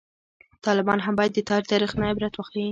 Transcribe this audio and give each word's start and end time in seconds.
طالبان 0.65 0.99
هم 1.05 1.13
باید 1.19 1.31
د 1.35 1.39
تیر 1.47 1.63
تاریخ 1.71 1.91
نه 1.99 2.05
عبرت 2.11 2.33
واخلي 2.35 2.67